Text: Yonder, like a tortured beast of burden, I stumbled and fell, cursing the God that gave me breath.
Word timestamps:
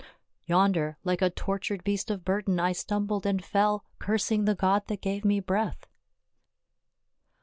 Yonder, 0.47 0.97
like 1.03 1.21
a 1.21 1.29
tortured 1.29 1.83
beast 1.83 2.09
of 2.09 2.25
burden, 2.25 2.59
I 2.59 2.71
stumbled 2.71 3.27
and 3.27 3.45
fell, 3.45 3.85
cursing 3.99 4.45
the 4.45 4.55
God 4.55 4.87
that 4.87 4.99
gave 5.03 5.23
me 5.23 5.39
breath. 5.39 5.85